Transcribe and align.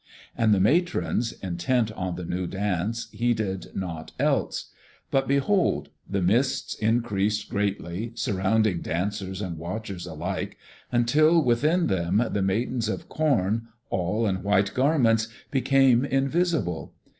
And 0.35 0.51
the 0.51 0.59
matrons, 0.59 1.31
intent 1.43 1.91
on 1.91 2.15
the 2.15 2.25
new 2.25 2.47
dance, 2.47 3.07
heeded 3.11 3.67
naught 3.75 4.13
else. 4.19 4.71
But 5.11 5.27
behold! 5.27 5.89
The 6.09 6.23
mists 6.23 6.73
increased 6.73 7.51
greatly, 7.51 8.11
surrounding 8.15 8.81
dancers 8.81 9.43
and 9.43 9.59
watchers 9.59 10.07
alike, 10.07 10.57
until 10.91 11.39
within 11.43 11.85
them, 11.85 12.25
the 12.31 12.41
Maidens 12.41 12.89
of 12.89 13.09
Corn, 13.09 13.67
all 13.91 14.25
in 14.25 14.41
white 14.41 14.73
garments, 14.73 15.27
became 15.51 16.03
invisible. 16.03 16.95